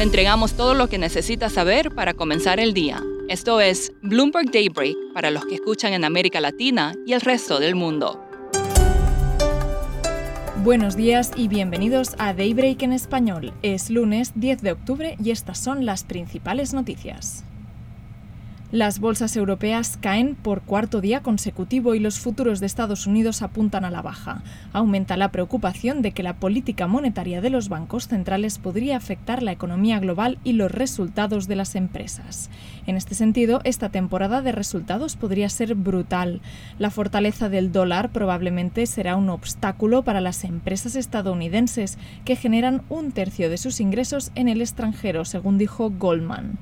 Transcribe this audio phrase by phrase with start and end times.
[0.00, 3.02] Le entregamos todo lo que necesita saber para comenzar el día.
[3.28, 7.74] Esto es Bloomberg Daybreak para los que escuchan en América Latina y el resto del
[7.74, 8.18] mundo.
[10.64, 13.52] Buenos días y bienvenidos a Daybreak en español.
[13.60, 17.44] Es lunes 10 de octubre y estas son las principales noticias.
[18.72, 23.84] Las bolsas europeas caen por cuarto día consecutivo y los futuros de Estados Unidos apuntan
[23.84, 24.44] a la baja.
[24.72, 29.50] Aumenta la preocupación de que la política monetaria de los bancos centrales podría afectar la
[29.50, 32.48] economía global y los resultados de las empresas.
[32.86, 36.40] En este sentido, esta temporada de resultados podría ser brutal.
[36.78, 43.10] La fortaleza del dólar probablemente será un obstáculo para las empresas estadounidenses, que generan un
[43.10, 46.60] tercio de sus ingresos en el extranjero, según dijo Goldman.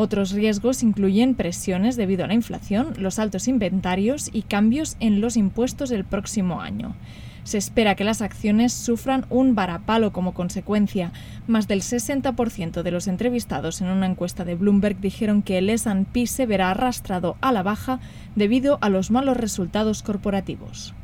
[0.00, 5.36] Otros riesgos incluyen presiones debido a la inflación, los altos inventarios y cambios en los
[5.36, 6.94] impuestos del próximo año.
[7.42, 11.10] Se espera que las acciones sufran un varapalo como consecuencia.
[11.48, 16.28] Más del 60% de los entrevistados en una encuesta de Bloomberg dijeron que el S&P
[16.28, 17.98] se verá arrastrado a la baja
[18.36, 20.94] debido a los malos resultados corporativos.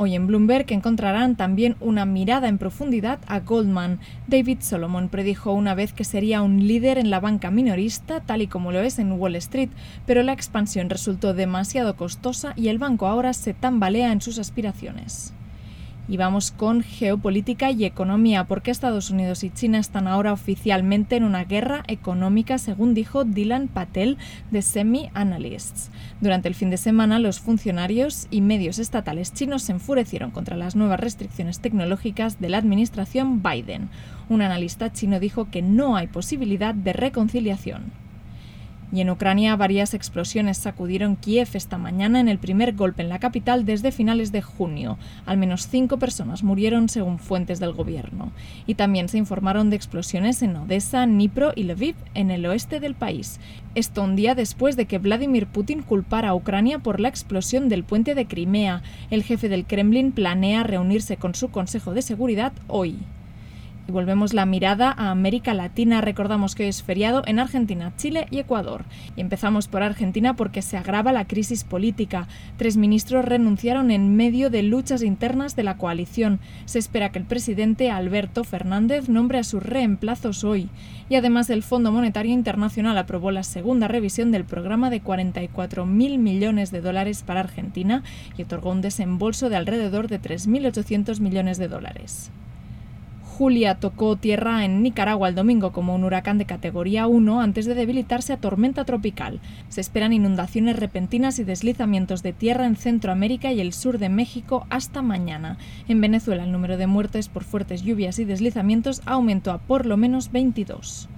[0.00, 3.98] Hoy en Bloomberg encontrarán también una mirada en profundidad a Goldman.
[4.28, 8.46] David Solomon predijo una vez que sería un líder en la banca minorista, tal y
[8.46, 9.70] como lo es en Wall Street,
[10.06, 15.34] pero la expansión resultó demasiado costosa y el banco ahora se tambalea en sus aspiraciones.
[16.08, 21.24] Y vamos con geopolítica y economía, porque Estados Unidos y China están ahora oficialmente en
[21.24, 24.16] una guerra económica, según dijo Dylan Patel
[24.50, 25.90] de Semi Analysts.
[26.22, 30.76] Durante el fin de semana, los funcionarios y medios estatales chinos se enfurecieron contra las
[30.76, 33.90] nuevas restricciones tecnológicas de la administración Biden.
[34.30, 38.07] Un analista chino dijo que no hay posibilidad de reconciliación.
[38.90, 43.18] Y en Ucrania varias explosiones sacudieron Kiev esta mañana en el primer golpe en la
[43.18, 44.98] capital desde finales de junio.
[45.26, 48.32] Al menos cinco personas murieron según fuentes del gobierno.
[48.66, 52.94] Y también se informaron de explosiones en Odessa, Dnipro y Lviv en el oeste del
[52.94, 53.40] país.
[53.74, 57.84] Esto un día después de que Vladimir Putin culpara a Ucrania por la explosión del
[57.84, 58.82] puente de Crimea.
[59.10, 62.96] El jefe del Kremlin planea reunirse con su Consejo de Seguridad hoy.
[63.88, 66.02] Y volvemos la mirada a América Latina.
[66.02, 68.84] Recordamos que hoy es feriado en Argentina, Chile y Ecuador.
[69.16, 72.28] Y empezamos por Argentina porque se agrava la crisis política.
[72.58, 76.38] Tres ministros renunciaron en medio de luchas internas de la coalición.
[76.66, 80.68] Se espera que el presidente Alberto Fernández nombre a sus reemplazos hoy.
[81.08, 86.70] Y además el Fondo Monetario Internacional aprobó la segunda revisión del programa de 44.000 millones
[86.72, 88.02] de dólares para Argentina
[88.36, 92.30] y otorgó un desembolso de alrededor de 3.800 millones de dólares.
[93.38, 97.76] Julia tocó tierra en Nicaragua el domingo como un huracán de categoría 1 antes de
[97.76, 99.38] debilitarse a tormenta tropical.
[99.68, 104.66] Se esperan inundaciones repentinas y deslizamientos de tierra en Centroamérica y el sur de México
[104.70, 105.56] hasta mañana.
[105.86, 109.96] En Venezuela el número de muertes por fuertes lluvias y deslizamientos aumentó a por lo
[109.96, 111.08] menos 22.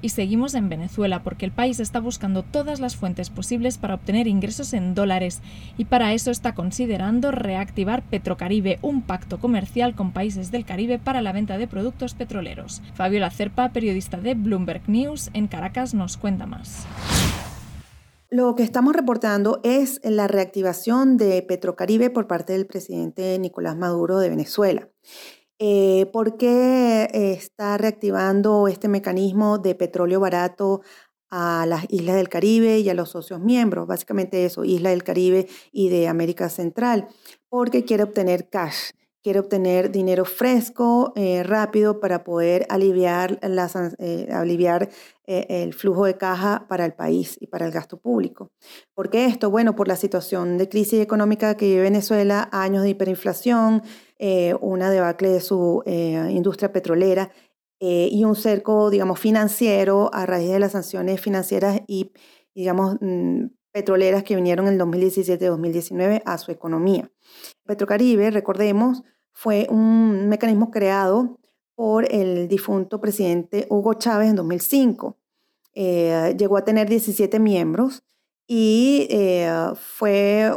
[0.00, 4.28] Y seguimos en Venezuela porque el país está buscando todas las fuentes posibles para obtener
[4.28, 5.40] ingresos en dólares
[5.76, 11.20] y para eso está considerando reactivar Petrocaribe, un pacto comercial con países del Caribe para
[11.20, 12.80] la venta de productos petroleros.
[12.94, 16.86] Fabiola Cerpa, periodista de Bloomberg News en Caracas, nos cuenta más.
[18.30, 24.18] Lo que estamos reportando es la reactivación de Petrocaribe por parte del presidente Nicolás Maduro
[24.18, 24.90] de Venezuela.
[25.60, 30.82] Eh, ¿Por qué está reactivando este mecanismo de petróleo barato
[31.30, 33.88] a las islas del Caribe y a los socios miembros?
[33.88, 37.08] Básicamente eso, Isla del Caribe y de América Central,
[37.48, 38.92] porque quiere obtener cash
[39.28, 44.88] quiere obtener dinero fresco, eh, rápido, para poder aliviar, las, eh, aliviar
[45.26, 48.52] eh, el flujo de caja para el país y para el gasto público.
[48.94, 49.50] ¿Por qué esto?
[49.50, 53.82] Bueno, por la situación de crisis económica que vive Venezuela, años de hiperinflación,
[54.62, 57.30] una debacle de su industria petrolera
[57.78, 62.12] y un cerco, digamos, financiero a raíz de las sanciones financieras y,
[62.54, 67.12] digamos, mm, petroleras que vinieron en el 2017-2019 a su economía.
[67.64, 69.02] Petrocaribe, recordemos,
[69.40, 71.38] fue un mecanismo creado
[71.76, 75.16] por el difunto presidente Hugo Chávez en 2005.
[75.74, 78.02] Eh, llegó a tener 17 miembros
[78.48, 80.50] y eh, fue,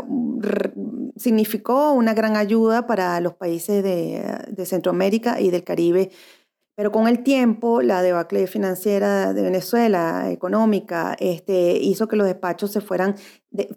[1.15, 6.09] significó una gran ayuda para los países de, de, Centroamérica y del Caribe.
[6.73, 12.71] Pero con el tiempo, la debacle financiera de Venezuela, económica, este, hizo que los despachos
[12.71, 13.13] se fueran,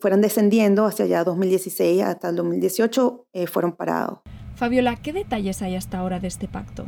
[0.01, 4.21] fueran descendiendo hacia allá 2016 hasta el 2018 eh, fueron parados.
[4.55, 6.87] Fabiola, ¿qué detalles hay hasta ahora de este pacto?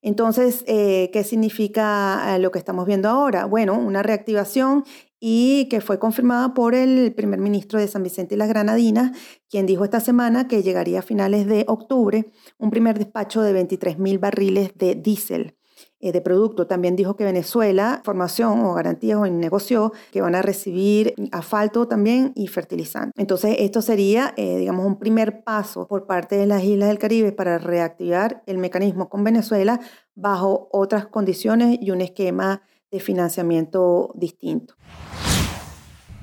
[0.00, 3.46] Entonces, eh, ¿qué significa eh, lo que estamos viendo ahora?
[3.46, 4.84] Bueno, una reactivación
[5.18, 9.16] y que fue confirmada por el primer ministro de San Vicente y las Granadinas,
[9.48, 13.98] quien dijo esta semana que llegaría a finales de octubre un primer despacho de 23
[13.98, 15.56] mil barriles de diésel
[16.00, 16.66] de producto.
[16.66, 22.32] También dijo que Venezuela, formación o garantías o negocio que van a recibir asfalto también
[22.34, 23.12] y fertilizante.
[23.20, 27.32] Entonces, esto sería, eh, digamos, un primer paso por parte de las Islas del Caribe
[27.32, 29.80] para reactivar el mecanismo con Venezuela
[30.14, 34.74] bajo otras condiciones y un esquema de financiamiento distinto.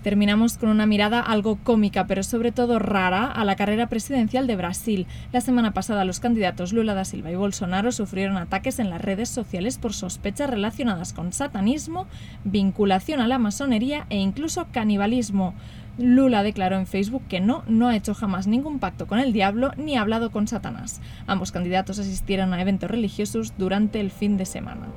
[0.03, 4.57] Terminamos con una mirada algo cómica, pero sobre todo rara, a la carrera presidencial de
[4.57, 5.07] Brasil.
[5.31, 9.29] La semana pasada los candidatos Lula da Silva y Bolsonaro sufrieron ataques en las redes
[9.29, 12.05] sociales por sospechas relacionadas con satanismo,
[12.44, 15.53] vinculación a la masonería e incluso canibalismo.
[15.97, 19.71] Lula declaró en Facebook que no, no ha hecho jamás ningún pacto con el diablo
[19.77, 20.99] ni ha hablado con Satanás.
[21.27, 24.88] Ambos candidatos asistieron a eventos religiosos durante el fin de semana.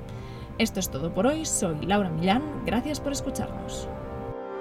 [0.59, 3.88] Esto es todo por hoy, soy Laura Millán, gracias por escucharnos.